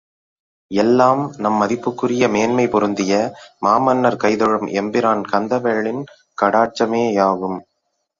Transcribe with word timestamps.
எல்லாம் 0.71 1.19
நம் 1.37 1.57
மதிப்புக்குரிய 1.61 2.27
மேன்மை 2.27 2.65
பொருந்திய 2.67 3.13
மாமன்னர் 3.65 4.17
கைதொழும் 4.23 4.65
எம்பிரான் 4.81 5.21
கந்தவேளின் 5.31 6.01
கடாட்சமேயாகும். 6.37 7.59